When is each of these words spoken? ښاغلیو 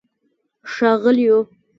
ښاغلیو 0.73 1.39